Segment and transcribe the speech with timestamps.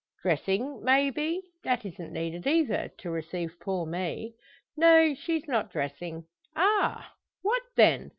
[0.23, 1.43] "Dressing, may be?
[1.63, 4.33] That isn't needed either to receive poor me."
[4.75, 7.13] "No; she's not dressing." "Ah!
[7.43, 8.09] What then?